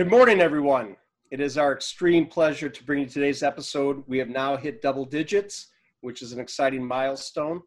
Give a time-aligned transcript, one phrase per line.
[0.00, 0.96] Good morning, everyone.
[1.30, 4.02] It is our extreme pleasure to bring you today's episode.
[4.06, 5.66] We have now hit double digits,
[6.00, 7.60] which is an exciting milestone.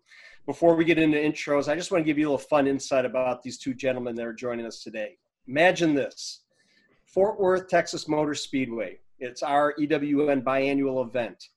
[0.48, 3.06] Before we get into intros, I just want to give you a little fun insight
[3.06, 5.20] about these two gentlemen that are joining us today.
[5.48, 6.42] Imagine this
[7.06, 8.98] Fort Worth, Texas Motor Speedway.
[9.20, 11.50] It's our EWN biannual event.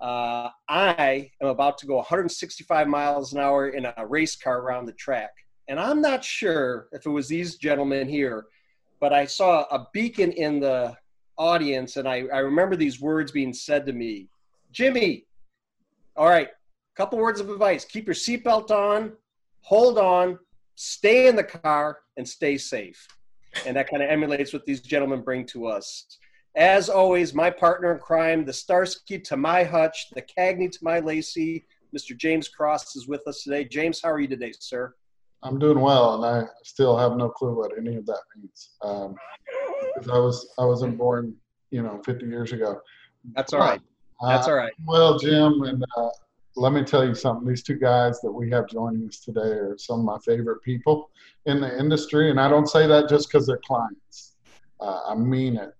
[0.00, 4.86] Uh, I am about to go 165 miles an hour in a race car around
[4.86, 5.32] the track.
[5.66, 8.46] And I'm not sure if it was these gentlemen here
[9.00, 10.96] but I saw a beacon in the
[11.38, 14.28] audience, and I, I remember these words being said to me
[14.72, 15.26] Jimmy,
[16.16, 16.48] all right,
[16.96, 19.12] couple words of advice keep your seatbelt on,
[19.60, 20.38] hold on,
[20.74, 23.06] stay in the car, and stay safe.
[23.66, 26.18] And that kind of emulates what these gentlemen bring to us.
[26.56, 31.00] As always, my partner in crime, the Starsky to my Hutch, the Cagney to my
[31.00, 31.66] Lacey,
[31.96, 32.16] Mr.
[32.16, 33.64] James Cross is with us today.
[33.64, 34.94] James, how are you today, sir?
[35.42, 38.70] I'm doing well, and I still have no clue what any of that means.
[38.82, 39.14] Um,
[39.94, 41.34] because I was I wasn't born,
[41.70, 42.80] you know, 50 years ago.
[43.34, 43.80] That's all right.
[44.22, 44.72] That's uh, all right.
[44.84, 46.08] Well, Jim, and uh,
[46.56, 47.46] let me tell you something.
[47.46, 51.10] These two guys that we have joining us today are some of my favorite people
[51.44, 54.34] in the industry, and I don't say that just because they're clients.
[54.80, 55.72] Uh, I mean it.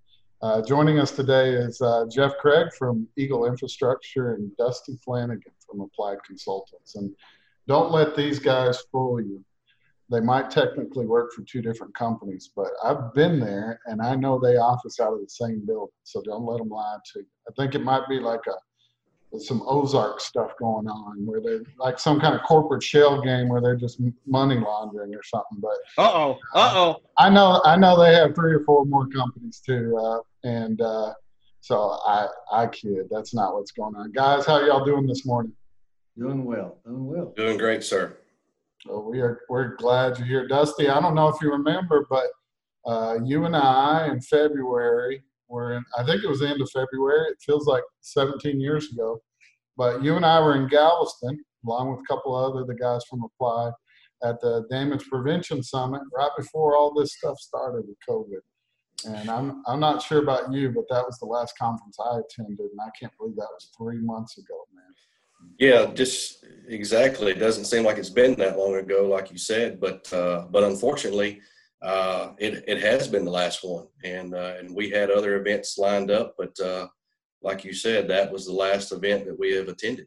[0.43, 5.81] Uh, joining us today is uh, Jeff Craig from Eagle Infrastructure and Dusty Flanagan from
[5.81, 6.95] Applied Consultants.
[6.95, 7.15] And
[7.69, 9.45] don't let these guys fool you
[10.11, 14.39] they might technically work for two different companies, but I've been there and I know
[14.39, 15.93] they office out of the same building.
[16.05, 17.27] So don't let them lie to you.
[17.49, 18.55] I think it might be like a
[19.41, 23.61] some Ozark stuff going on where they're like some kind of corporate shell game where
[23.61, 25.59] they're just money laundering or something.
[25.59, 26.97] But uh oh, uh oh.
[27.19, 31.13] I know, I know they have three or four more companies too, uh, and uh,
[31.61, 33.09] so I I kid.
[33.11, 34.47] That's not what's going on, guys.
[34.47, 35.53] How y'all doing this morning?
[36.19, 37.33] Doing well, doing well.
[37.37, 38.17] Doing great, sir.
[38.87, 40.89] Well, we are we're glad you're here, Dusty.
[40.89, 42.27] I don't know if you remember, but
[42.87, 45.85] uh, you and I in February were in.
[45.99, 47.31] I think it was the end of February.
[47.31, 49.21] It feels like 17 years ago.
[49.77, 53.03] But you and I were in Galveston, along with a couple of other the guys
[53.11, 53.73] from Applied,
[54.25, 58.41] at the Damage Prevention Summit right before all this stuff started with COVID.
[59.05, 62.59] And I'm I'm not sure about you, but that was the last conference I attended,
[62.59, 64.95] and I can't believe that was three months ago, man.
[65.59, 67.33] Yeah, just exactly.
[67.33, 70.65] It doesn't seem like it's been that long ago, like you said, but uh, but
[70.65, 71.41] unfortunately,
[71.83, 75.79] uh, it it has been the last one, and uh, and we had other events
[75.79, 76.89] lined up, but uh,
[77.43, 80.07] like you said, that was the last event that we have attended.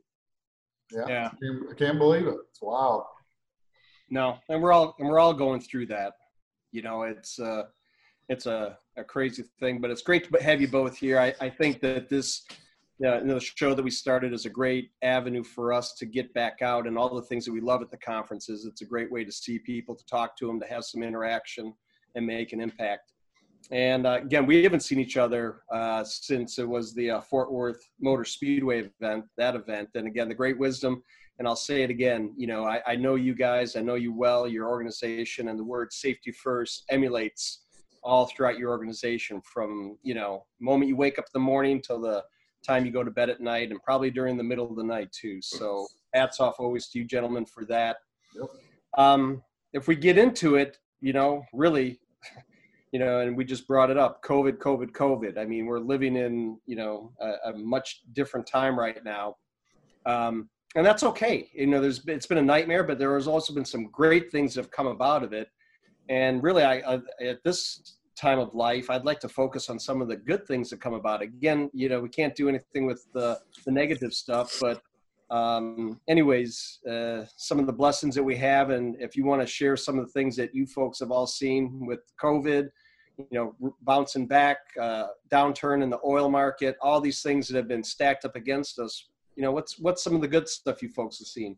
[0.91, 1.29] Yeah, yeah.
[1.31, 2.37] I, can't, I can't believe it.
[2.49, 3.03] It's wild.
[4.09, 6.13] No, and we're all and we're all going through that.
[6.71, 7.63] You know, it's uh,
[8.27, 11.19] it's a, a crazy thing, but it's great to have you both here.
[11.19, 12.45] I, I think that this
[12.99, 16.05] yeah, you know, the show that we started is a great avenue for us to
[16.05, 18.65] get back out and all the things that we love at the conferences.
[18.65, 21.73] It's a great way to see people, to talk to them, to have some interaction
[22.15, 23.13] and make an impact.
[23.71, 27.53] And uh, again, we haven't seen each other uh, since it was the uh, Fort
[27.53, 29.89] Worth Motor Speedway event, that event.
[29.95, 31.01] And again, the great wisdom,
[31.37, 34.13] and I'll say it again, you know, I, I know you guys, I know you
[34.13, 37.63] well, your organization, and the word safety first emulates
[38.03, 42.01] all throughout your organization from, you know, moment you wake up in the morning till
[42.01, 42.23] the
[42.69, 45.11] time you go to bed at night and probably during the middle of the night
[45.11, 45.41] too.
[45.41, 47.97] So hats off always to you gentlemen for that.
[48.35, 48.49] Yep.
[48.97, 49.43] Um,
[49.73, 51.99] if we get into it, you know, really,
[52.91, 55.37] you know, and we just brought it up, COVID, COVID, COVID.
[55.37, 59.35] I mean, we're living in, you know, a, a much different time right now.
[60.05, 61.49] Um, and that's okay.
[61.53, 64.53] You know, there's it's been a nightmare, but there has also been some great things
[64.53, 65.49] that have come about of it.
[66.09, 68.89] And really, I, I at this time of life.
[68.89, 71.21] I'd like to focus on some of the good things that come about.
[71.21, 74.81] Again, you know, we can't do anything with the, the negative stuff, but
[75.31, 79.47] um, anyways, uh, some of the blessings that we have, and if you want to
[79.47, 82.69] share some of the things that you folks have all seen with COVID,
[83.17, 87.67] you know, bouncing back, uh, downturn in the oil market, all these things that have
[87.67, 89.09] been stacked up against us.
[89.35, 91.57] You know, what's what's some of the good stuff you folks have seen?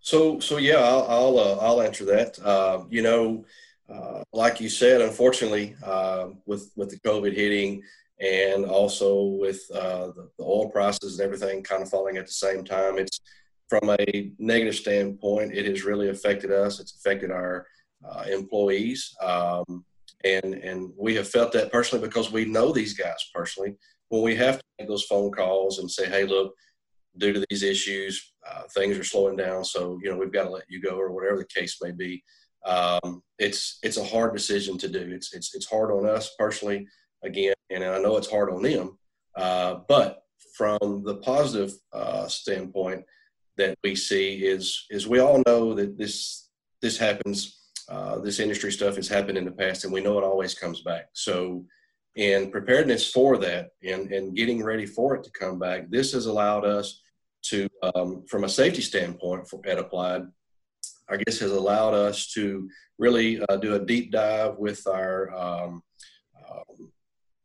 [0.00, 2.38] So, so yeah, I'll I'll, uh, I'll answer that.
[2.40, 3.44] Uh, you know,
[3.92, 7.82] uh, like you said, unfortunately, uh, with with the COVID hitting,
[8.20, 12.32] and also with uh, the, the, oil prices and everything kind of falling at the
[12.32, 13.20] same time, it's
[13.68, 16.78] from a negative standpoint, it has really affected us.
[16.78, 17.66] It's affected our
[18.08, 19.84] uh, employees, um,
[20.24, 23.74] and and we have felt that personally because we know these guys personally.
[24.08, 26.54] When we have to make those phone calls and say, "Hey, look."
[27.18, 30.48] Due to these issues, uh, things are slowing down, so you know we've got to
[30.48, 32.24] let you go, or whatever the case may be
[32.64, 35.10] um, it's it's a hard decision to do.
[35.12, 36.86] It's it's it's hard on us personally,
[37.22, 38.98] again, and I know it's hard on them.
[39.36, 40.22] Uh, but
[40.56, 43.04] from the positive uh, standpoint
[43.56, 46.48] that we see is is we all know that this
[46.80, 50.24] this happens uh, this industry stuff has happened in the past, and we know it
[50.24, 51.08] always comes back.
[51.12, 51.64] So,
[52.14, 56.26] in preparedness for that and, and getting ready for it to come back, this has
[56.26, 57.02] allowed us
[57.42, 60.22] to, um, from a safety standpoint for, at Applied,
[61.08, 62.68] I guess has allowed us to
[62.98, 65.82] really uh, do a deep dive with our, um,
[66.48, 66.92] um,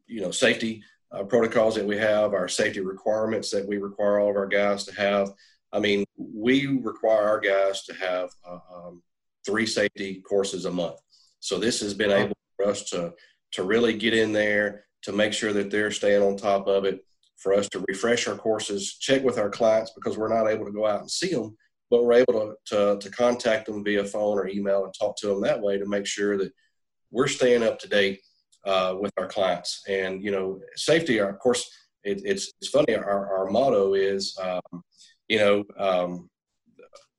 [0.05, 4.29] you know, safety uh, protocols that we have, our safety requirements that we require all
[4.29, 5.31] of our guys to have.
[5.73, 9.03] I mean, we require our guys to have uh, um,
[9.45, 10.99] three safety courses a month.
[11.39, 13.13] So this has been able for us to
[13.53, 17.03] to really get in there to make sure that they're staying on top of it.
[17.37, 20.71] For us to refresh our courses, check with our clients because we're not able to
[20.71, 21.55] go out and see them,
[21.89, 25.27] but we're able to, to, to contact them via phone or email and talk to
[25.27, 26.51] them that way to make sure that
[27.11, 28.19] we're staying up to date
[28.65, 29.83] uh, with our clients.
[29.87, 31.19] And you know, safety.
[31.19, 31.69] Of course,
[32.03, 32.95] it, it's it's funny.
[32.95, 34.83] Our, our motto is, um,
[35.27, 36.29] you know, um,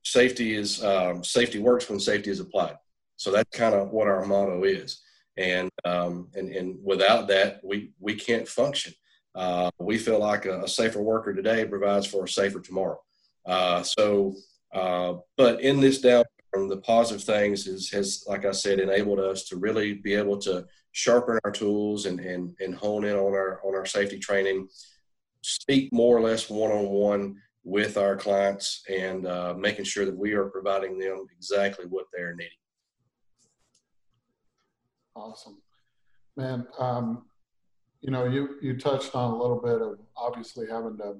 [0.04, 2.76] safety is um, safety works when safety is applied.
[3.16, 5.00] So that's kind of what our motto is.
[5.36, 8.92] And um, and and without that, we we can't function.
[9.34, 12.98] Uh, we feel like a, a, safer worker today provides for a safer tomorrow.
[13.46, 14.34] Uh, so,
[14.72, 19.44] uh, but in this downturn, the positive things is has, like I said, enabled us
[19.44, 23.60] to really be able to sharpen our tools and and and hone in on our
[23.64, 24.68] on our safety training,
[25.42, 30.16] speak more or less one on one with our clients and uh, making sure that
[30.16, 32.50] we are providing them exactly what they're needing.
[35.14, 35.60] Awesome,
[36.36, 36.66] man.
[36.78, 37.24] Um,
[38.00, 41.16] you know, you you touched on a little bit of obviously having to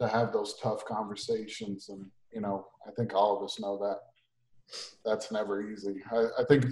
[0.00, 3.98] to have those tough conversations, and you know, I think all of us know that
[5.04, 5.96] that's never easy.
[6.12, 6.66] I, I think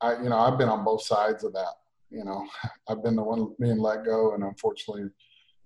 [0.00, 1.74] I you know I've been on both sides of that.
[2.10, 2.46] You know,
[2.88, 5.04] I've been the one being let go, and unfortunately,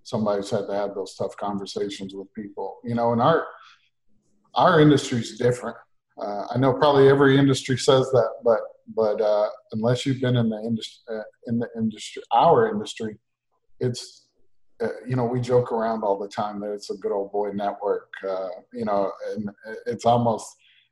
[0.03, 2.79] somebody's had to have those tough conversations with people.
[2.83, 3.47] You know, and our
[4.55, 5.77] our industry's different.
[6.21, 8.59] Uh, I know probably every industry says that, but
[8.95, 13.17] but uh, unless you've been in the industry, uh, in the industry, our industry,
[13.79, 14.27] it's
[14.81, 17.51] uh, you know we joke around all the time that it's a good old boy
[17.51, 18.11] network.
[18.27, 19.49] Uh, you know, and
[19.85, 20.47] it's almost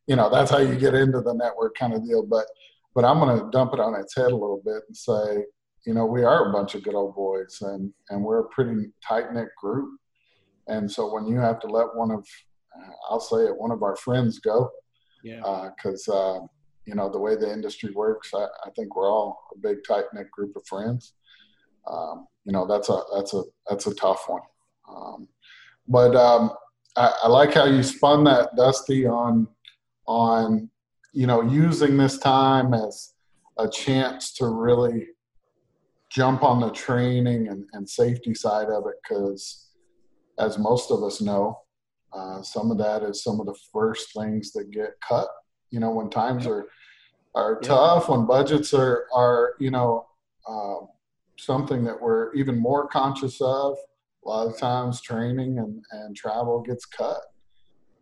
[0.07, 2.25] you know that's how you get into the network kind of deal.
[2.25, 2.45] But
[2.95, 5.43] but I'm going to dump it on its head a little bit and say
[5.85, 8.91] you know, we are a bunch of good old boys and, and we're a pretty
[9.05, 9.99] tight knit group.
[10.67, 12.27] And so when you have to let one of,
[13.09, 14.69] I'll say it, one of our friends go,
[15.23, 16.39] yeah, because uh, uh,
[16.85, 20.05] you know the way the industry works, I, I think we're all a big tight
[20.13, 21.13] knit group of friends.
[21.87, 24.41] Um, you know that's a that's a that's a tough one.
[24.89, 25.27] Um,
[25.87, 26.51] but um,
[26.95, 29.47] I, I like how you spun that, Dusty, on
[30.07, 30.69] on
[31.13, 33.13] you know using this time as
[33.57, 35.07] a chance to really
[36.09, 39.67] jump on the training and, and safety side of it because,
[40.39, 41.59] as most of us know,
[42.13, 45.27] uh, some of that is some of the first things that get cut.
[45.69, 46.65] You know, when times are
[47.35, 50.07] are tough, when budgets are are you know
[50.47, 50.85] uh,
[51.39, 53.77] something that we're even more conscious of.
[54.25, 57.21] A lot of times, training and, and travel gets cut.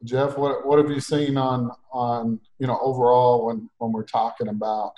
[0.04, 4.48] Jeff, what what have you seen on on you know overall when when we're talking
[4.48, 4.94] about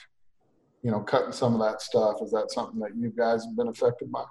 [0.82, 2.22] you know, cutting some of that stuff.
[2.22, 4.24] Is that something that you guys have been affected by?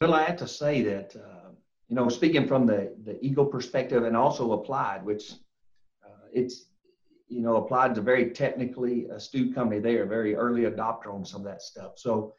[0.00, 1.50] Well, I have to say that, uh,
[1.88, 5.32] you know, speaking from the, the Eagle perspective and also Applied, which
[6.04, 6.66] uh, it's,
[7.28, 9.80] you know, Applied a very technically astute company.
[9.80, 11.92] They are very early adopter on some of that stuff.
[11.96, 12.34] So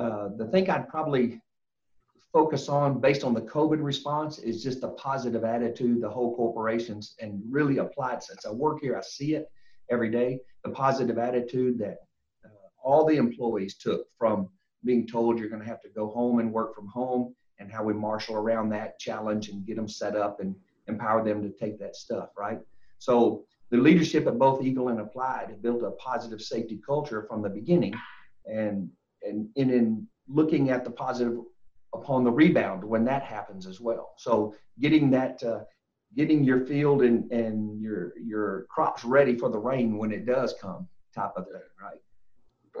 [0.00, 1.40] uh, the thing I'd probably
[2.32, 7.14] focus on based on the COVID response is just the positive attitude, the whole corporations
[7.20, 9.50] and really applied since I work here, I see it
[9.90, 11.98] every day, the positive attitude that
[12.82, 14.48] all the employees took from
[14.84, 17.84] being told you're going to have to go home and work from home and how
[17.84, 20.54] we marshal around that challenge and get them set up and
[20.88, 22.60] empower them to take that stuff, right?
[22.98, 27.42] So the leadership at both Eagle and Applied have built a positive safety culture from
[27.42, 27.94] the beginning
[28.46, 28.88] and
[29.22, 31.38] and, and in looking at the positive
[31.92, 34.14] upon the rebound when that happens as well.
[34.16, 35.60] So getting that uh,
[36.16, 40.54] getting your field and, and your your crops ready for the rain when it does
[40.60, 42.00] come type of thing, right?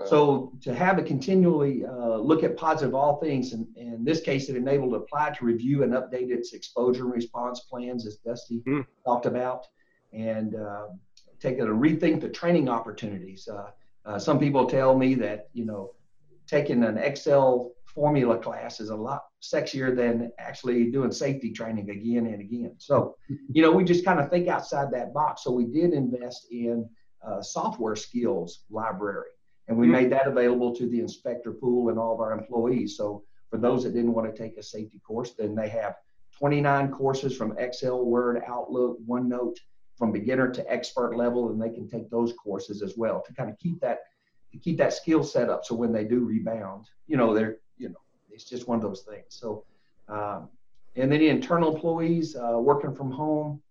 [0.06, 4.48] So to have it continually uh, look at positive all things, and in this case,
[4.48, 8.86] it enabled Apply to review and update its exposure and response plans, as Dusty mm.
[9.04, 9.66] talked about,
[10.12, 10.86] and uh,
[11.38, 13.48] take it and rethink the training opportunities.
[13.48, 13.70] Uh,
[14.06, 15.90] uh, some people tell me that you know
[16.50, 22.26] taking an Excel formula class is a lot sexier than actually doing safety training again
[22.26, 22.74] and again.
[22.78, 23.16] So,
[23.52, 25.44] you know, we just kind of think outside that box.
[25.44, 26.88] So we did invest in
[27.26, 29.30] uh, software skills library
[29.68, 32.96] and we made that available to the inspector pool and all of our employees.
[32.96, 35.94] So for those that didn't want to take a safety course, then they have
[36.36, 39.56] 29 courses from Excel, Word, Outlook, OneNote,
[39.96, 43.50] from beginner to expert level, and they can take those courses as well to kind
[43.50, 44.00] of keep that
[44.58, 45.64] keep that skill set up.
[45.64, 49.02] So when they do rebound, you know, they're you know, it's just one of those
[49.02, 49.26] things.
[49.28, 49.64] So,
[50.08, 50.48] um,
[50.96, 53.62] and then the internal employees uh, working from home,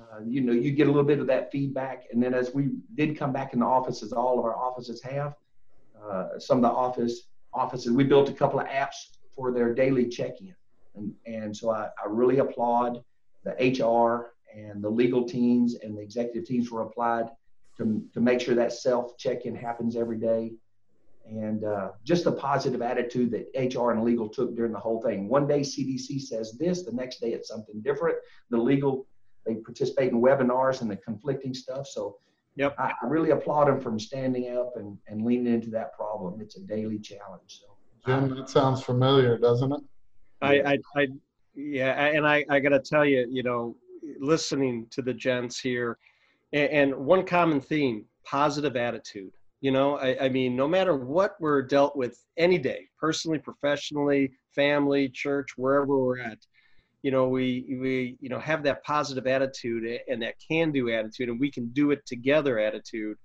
[0.00, 2.04] uh, you know, you get a little bit of that feedback.
[2.12, 5.02] And then as we did come back in the office, as all of our offices
[5.02, 5.34] have,
[6.02, 10.08] uh, some of the office offices, we built a couple of apps for their daily
[10.08, 10.54] check-in.
[10.94, 13.02] And, and so I, I really applaud
[13.44, 17.26] the HR and the legal teams and the executive teams were applied
[17.78, 20.52] to, to make sure that self check-in happens every day
[21.26, 25.28] and uh, just the positive attitude that HR and legal took during the whole thing.
[25.28, 28.16] One day CDC says this, the next day it's something different.
[28.50, 29.06] The legal
[29.46, 31.86] they participate in webinars and the conflicting stuff.
[31.86, 32.18] So
[32.58, 32.74] Yep.
[32.76, 36.40] I, I really applaud them from standing up and, and leaning into that problem.
[36.40, 37.60] It's a daily challenge.
[37.60, 37.66] So
[38.04, 39.80] Jim, that sounds familiar, doesn't it?
[40.42, 41.06] I, I, I
[41.54, 43.76] yeah, and I, I got to tell you, you know,
[44.18, 45.98] listening to the gents here,
[46.52, 49.32] and, one common theme: positive attitude.
[49.60, 54.32] You know, I, I mean, no matter what we're dealt with any day, personally, professionally,
[54.54, 56.38] family, church, wherever we're at,
[57.02, 61.40] you know, we we you know have that positive attitude and that can-do attitude, and
[61.40, 63.16] we can do it together attitude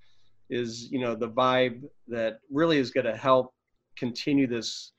[0.49, 3.53] is you know the vibe that really is going to help
[3.97, 4.93] continue this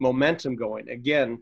[0.00, 0.88] momentum going.
[0.88, 1.40] Again,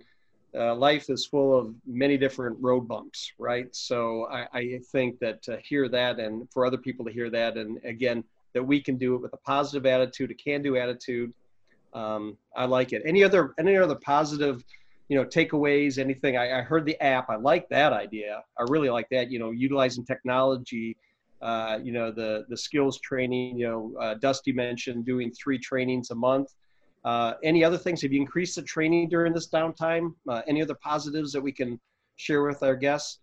[0.55, 3.75] uh, life is full of many different road bumps, right?
[3.75, 7.57] So I, I think that to hear that and for other people to hear that,
[7.57, 8.23] and again,
[8.55, 11.33] that we can do it with a positive attitude, a can-do attitude.
[11.95, 13.03] Um, I like it.
[13.05, 14.65] Any other any other positive,
[15.09, 15.99] you know, takeaways?
[15.99, 16.37] Anything?
[16.37, 17.31] I, I heard the app.
[17.31, 18.43] I like that idea.
[18.59, 19.31] I really like that.
[19.31, 20.97] You know, utilizing technology.
[21.41, 23.59] Uh, you know, the the skills training.
[23.59, 26.55] You know, uh, Dusty mentioned doing three trainings a month.
[27.05, 28.03] Uh, any other things?
[28.03, 30.15] Have you increased the training during this downtime?
[30.29, 31.81] Uh, any other positives that we can
[32.17, 33.19] share with our guests?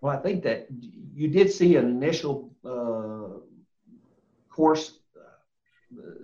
[0.00, 0.66] Well, I think that
[1.14, 3.40] you did see an initial uh,
[4.50, 4.98] course.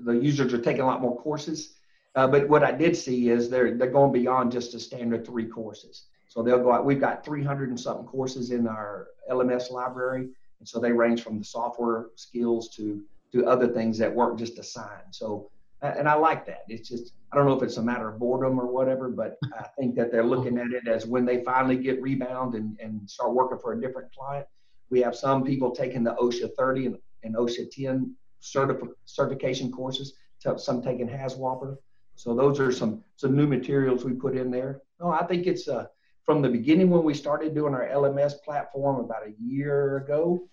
[0.05, 1.75] The users are taking a lot more courses,
[2.17, 5.47] uh, but what I did see is they're they're going beyond just a standard three
[5.47, 6.07] courses.
[6.29, 6.85] So they'll go out.
[6.85, 11.39] We've got 300 and something courses in our LMS library, and so they range from
[11.39, 15.13] the software skills to to other things that weren't just assigned.
[15.13, 15.51] So
[15.83, 16.63] and I like that.
[16.69, 19.65] It's just I don't know if it's a matter of boredom or whatever, but I
[19.79, 23.33] think that they're looking at it as when they finally get rebound and, and start
[23.33, 24.47] working for a different client.
[24.91, 30.15] We have some people taking the OSHA 30 and, and OSHA 10 certif- certification courses.
[30.57, 31.79] Some taking HAZWOPER.
[32.17, 34.83] So those are some some new materials we put in there.
[35.01, 35.87] No, I think it's uh,
[36.25, 40.49] from the beginning when we started doing our LMS platform about a year ago.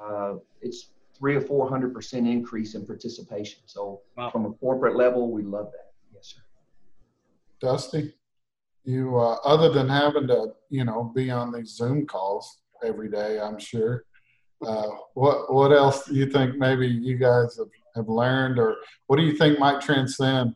[0.00, 3.60] Uh, it's three or four hundred percent increase in participation.
[3.66, 4.30] So Wow.
[4.30, 5.92] from a corporate level, we love that.
[6.14, 6.40] Yes, sir.
[7.60, 8.14] Dusty,
[8.84, 13.38] you uh, other than having to, you know, be on these Zoom calls every day,
[13.38, 14.04] I'm sure.
[14.66, 19.16] Uh, what what else do you think maybe you guys have, have learned, or what
[19.16, 20.54] do you think might transcend,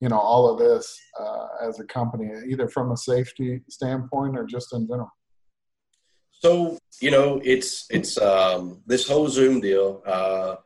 [0.00, 4.44] you know, all of this uh, as a company, either from a safety standpoint or
[4.44, 5.10] just in general?
[6.42, 10.02] So you know, it's it's um, this whole Zoom deal.
[10.04, 10.56] Uh,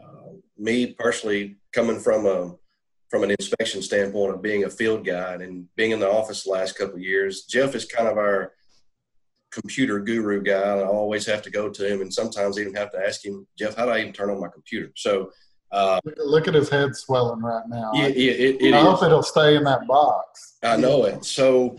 [0.00, 2.56] uh, me personally, coming from a
[3.08, 6.50] from an inspection standpoint of being a field guide and being in the office the
[6.50, 8.52] last couple of years, Jeff is kind of our
[9.50, 10.78] computer guru guy.
[10.78, 13.76] I always have to go to him, and sometimes even have to ask him, Jeff,
[13.76, 14.92] how do I even turn on my computer?
[14.96, 15.30] So
[15.72, 17.92] uh, Look, at his head swelling right now.
[17.94, 20.56] yeah, yeah, it, it I hope it'll stay in that box.
[20.62, 21.24] I know it.
[21.24, 21.76] So,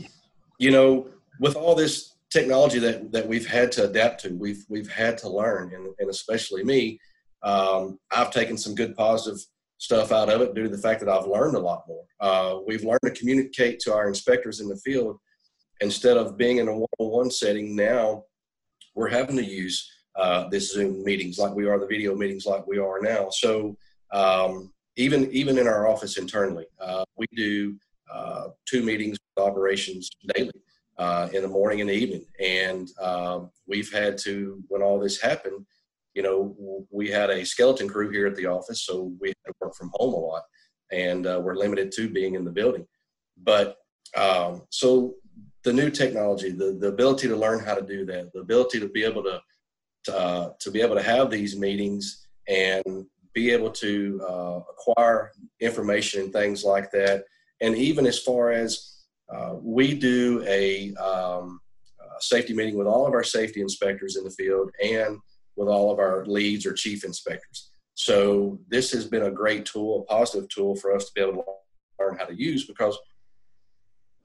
[0.58, 1.08] you know,
[1.40, 5.30] with all this technology that, that we've had to adapt to, we've we've had to
[5.30, 7.00] learn, and, and especially me,
[7.44, 9.40] um, I've taken some good positive
[9.78, 12.06] stuff out of it due to the fact that I've learned a lot more.
[12.20, 15.18] Uh, we've learned to communicate to our inspectors in the field
[15.82, 17.76] instead of being in a one-on-one setting.
[17.76, 18.24] Now,
[18.96, 22.66] we're having to use uh, this Zoom meetings like we are, the video meetings like
[22.68, 23.30] we are now.
[23.30, 23.76] So.
[24.14, 27.78] Um, even even in our office internally, uh, we do
[28.14, 30.52] uh, two meetings with operations daily
[30.98, 32.26] uh, in the morning and the evening.
[32.40, 35.66] And um, we've had to, when all this happened,
[36.14, 39.54] you know, we had a skeleton crew here at the office, so we had to
[39.62, 40.44] work from home a lot,
[40.92, 42.86] and uh, we're limited to being in the building.
[43.42, 43.78] But
[44.18, 45.16] um, so
[45.64, 48.90] the new technology, the, the ability to learn how to do that, the ability to
[48.90, 49.42] be able to
[50.06, 55.32] to, uh, to be able to have these meetings and be able to uh, acquire
[55.60, 57.24] information and things like that.
[57.62, 58.91] And even as far as
[59.34, 61.60] uh, we do a, um,
[62.20, 65.18] safety meeting with all of our safety inspectors in the field and
[65.56, 67.72] with all of our leads or chief inspectors.
[67.96, 71.42] So this has been a great tool, a positive tool for us to be able
[71.42, 71.44] to
[72.00, 72.96] learn how to use because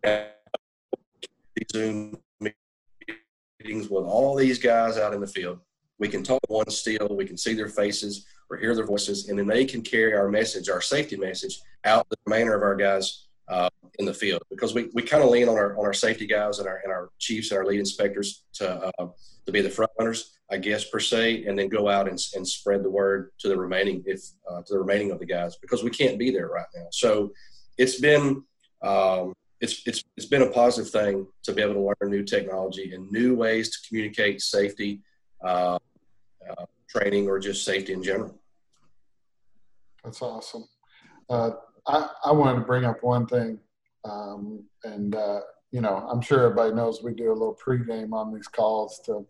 [0.05, 5.59] these Zoom meetings with all these guys out in the field
[5.99, 9.39] we can talk one still, we can see their faces or hear their voices, and
[9.39, 13.27] then they can carry our message, our safety message, out the remainder of our guys
[13.49, 16.27] uh, in the field because we, we kind of lean on our on our safety
[16.27, 19.09] guys and our and our chiefs and our lead inspectors to uh,
[19.47, 22.47] to be the front runners, I guess per se, and then go out and, and
[22.47, 25.85] spread the word to the remaining if uh, to the remaining of the guys because
[25.85, 26.87] we can't be there right now.
[26.91, 27.33] So
[27.79, 28.43] it's been
[28.83, 32.93] um, it's it's it's been a positive thing to be able to learn new technology
[32.95, 35.01] and new ways to communicate safety
[35.45, 35.79] uh,
[36.49, 38.39] uh, training or just safety in general.
[40.05, 40.65] That's awesome.
[41.87, 43.59] I, I wanted to bring up one thing,
[44.05, 45.41] um, and uh,
[45.71, 49.27] you know, I'm sure everybody knows we do a little pregame on these calls to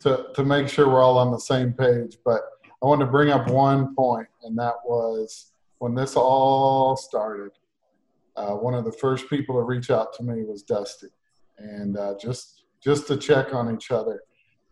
[0.00, 2.16] to to make sure we're all on the same page.
[2.24, 2.42] But
[2.82, 7.52] I wanted to bring up one point, and that was when this all started.
[8.36, 11.08] Uh, one of the first people to reach out to me was Dusty,
[11.58, 14.22] and uh, just just to check on each other.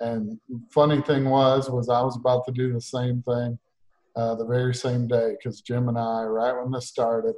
[0.01, 0.39] And
[0.71, 3.59] funny thing was, was I was about to do the same thing
[4.19, 7.37] uh, the very same day because Jim and I, right when this started,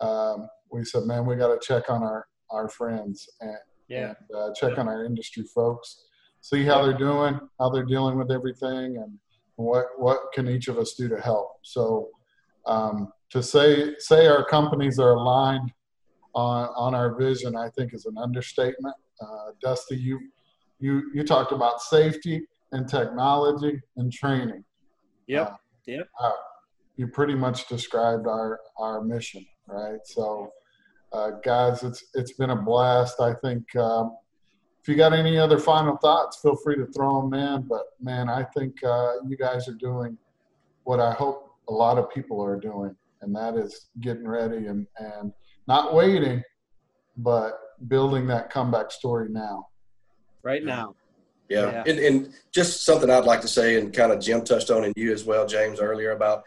[0.00, 3.56] um, we said, "Man, we got to check on our our friends and,
[3.88, 4.14] Yeah.
[4.28, 6.04] and uh, check on our industry folks,
[6.40, 9.18] see how they're doing, how they're dealing with everything, and
[9.54, 12.10] what what can each of us do to help." So
[12.66, 15.70] um, to say say our companies are aligned
[16.34, 18.96] on on our vision, I think is an understatement.
[19.22, 20.18] Uh, Dusty, you
[20.80, 24.64] you you talked about safety and technology and training.
[25.28, 25.46] Yep.
[25.52, 25.56] Uh,
[26.20, 26.32] Uh,
[26.96, 30.00] you pretty much described our our mission, right?
[30.04, 30.52] So,
[31.12, 33.20] uh, guys, it's it's been a blast.
[33.20, 34.16] I think um,
[34.82, 37.62] if you got any other final thoughts, feel free to throw them in.
[37.62, 40.16] But man, I think uh, you guys are doing
[40.84, 44.86] what I hope a lot of people are doing, and that is getting ready and
[44.98, 45.32] and
[45.66, 46.42] not waiting,
[47.16, 49.68] but building that comeback story now.
[50.42, 50.94] Right now.
[51.50, 51.72] Yeah.
[51.72, 51.82] Yeah.
[51.86, 54.94] And, and just something I'd like to say, and kind of Jim touched on, and
[54.96, 56.44] you as well, James, earlier about,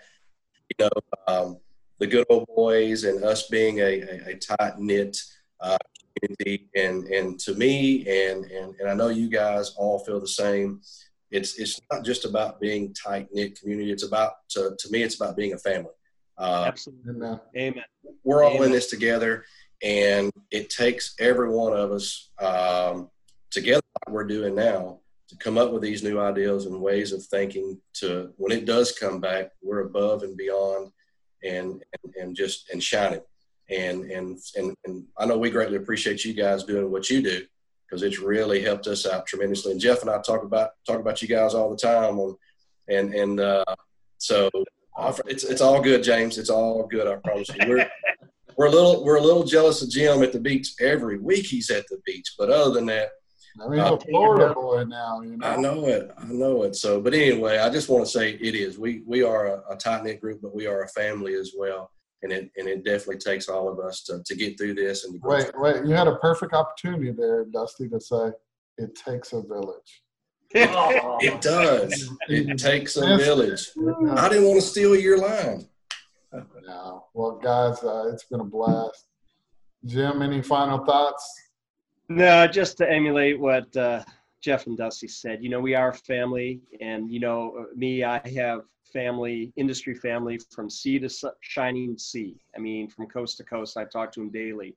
[0.69, 1.57] you know, um,
[1.99, 5.17] the good old boys and us being a, a, a tight knit
[5.59, 5.77] uh,
[6.15, 6.69] community.
[6.75, 10.81] And, and to me, and, and, and I know you guys all feel the same.
[11.29, 13.91] It's, it's not just about being tight knit community.
[13.91, 15.91] It's about, to, to me, it's about being a family.
[16.37, 17.11] Uh, Absolutely.
[17.11, 17.39] Amen.
[17.55, 17.83] Amen.
[18.23, 19.45] we're all in this together,
[19.81, 23.09] and it takes every one of us um,
[23.53, 27.23] together, like we're doing now, to come up with these new ideas and ways of
[27.23, 27.79] thinking.
[27.95, 30.91] To when it does come back, we're above and beyond,
[31.43, 33.21] and and, and just and shining.
[33.69, 37.45] And, and and and I know we greatly appreciate you guys doing what you do
[37.85, 39.71] because it's really helped us out tremendously.
[39.71, 42.35] And Jeff and I talk about talk about you guys all the time on,
[42.89, 43.63] and and uh,
[44.17, 44.49] so
[45.25, 46.37] it's it's all good, James.
[46.37, 47.07] It's all good.
[47.07, 47.67] I promise you.
[47.67, 47.89] We're
[48.57, 51.45] we're a little we're a little jealous of Jim at the beach every week.
[51.45, 53.09] He's at the beach, but other than that,
[53.61, 55.47] I mean, Uh, a Florida boy now, you know.
[55.47, 56.11] I know it.
[56.17, 56.75] I know it.
[56.75, 58.77] So, but anyway, I just want to say it is.
[58.79, 61.91] We we are a, a tight knit group, but we are a family as well,
[62.23, 65.13] and it and it definitely takes all of us to, to get through this and
[65.13, 65.37] to grow.
[65.37, 68.31] Wait, wait, you had a perfect opportunity there, Dusty, to say
[68.77, 70.01] it takes a village.
[70.55, 72.09] It does.
[72.27, 73.69] It takes a village.
[74.11, 75.67] I didn't want to steal your line.
[76.33, 76.97] Yeah.
[77.13, 79.05] Well, guys, uh, it's been a blast.
[79.85, 81.23] Jim, any final thoughts?
[82.09, 84.03] No, just to emulate what uh,
[84.41, 85.41] Jeff and Dusty said.
[85.41, 88.61] You know, we are family, and you know, me, I have
[88.91, 92.35] family, industry family from sea to shining sea.
[92.55, 93.77] I mean, from coast to coast.
[93.77, 94.75] I talk to them daily,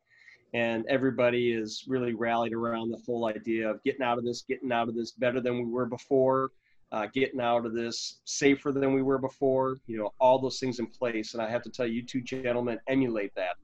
[0.55, 4.71] and everybody is really rallied around the whole idea of getting out of this, getting
[4.71, 6.53] out of this better than we were before,
[6.93, 9.79] uh, getting out of this safer than we were before.
[9.89, 11.35] You know, all those things in place.
[11.35, 13.57] And I have to tell you, you two gentlemen emulate that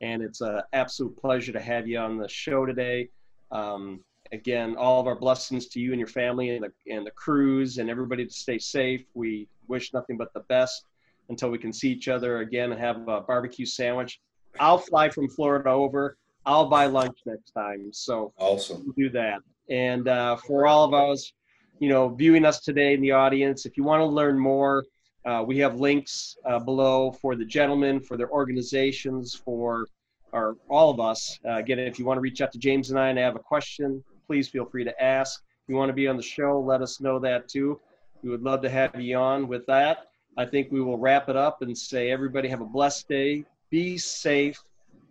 [0.00, 3.08] and it's an absolute pleasure to have you on the show today.
[3.50, 4.00] Um,
[4.32, 7.78] again, all of our blessings to you and your family and the, and the crews
[7.78, 9.04] and everybody to stay safe.
[9.14, 10.84] We wish nothing but the best
[11.28, 14.20] until we can see each other again and have a barbecue sandwich.
[14.60, 16.16] I'll fly from Florida over.
[16.46, 17.90] I'll buy lunch next time.
[17.92, 18.92] So Awesome.
[18.96, 19.40] do that.
[19.70, 21.32] And uh, for all of us,
[21.78, 24.84] you know, viewing us today in the audience, if you want to learn more,
[25.24, 29.86] uh, we have links uh, below for the gentlemen, for their organizations, for
[30.32, 31.38] our all of us.
[31.46, 33.40] Uh, again, if you want to reach out to James and I and have a
[33.40, 35.42] question, please feel free to ask.
[35.62, 37.80] If you want to be on the show, let us know that too.
[38.22, 39.48] We would love to have you on.
[39.48, 43.08] With that, I think we will wrap it up and say, everybody have a blessed
[43.08, 43.44] day.
[43.70, 44.62] Be safe.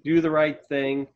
[0.04, 1.08] Do the right thing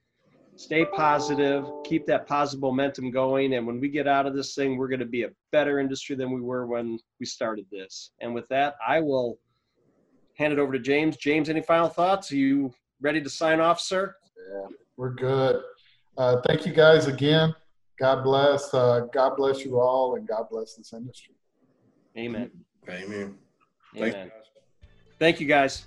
[0.58, 3.54] stay positive, keep that positive momentum going.
[3.54, 6.16] And when we get out of this thing, we're going to be a better industry
[6.16, 8.12] than we were when we started this.
[8.20, 9.40] And with that, I will
[10.34, 11.16] hand it over to James.
[11.18, 12.32] James, any final thoughts?
[12.32, 14.16] Are you ready to sign off, sir?
[14.52, 14.68] Yeah,
[14.98, 15.62] we're good.
[16.18, 17.56] Uh, thank you guys again.
[18.00, 18.74] God bless.
[18.74, 21.36] Uh, God bless you all, and God bless this industry.
[22.18, 22.52] Amen.
[22.90, 23.12] Amen.
[23.12, 23.38] Amen.
[23.96, 24.32] Thanks, guys.
[25.20, 25.86] Thank you, guys.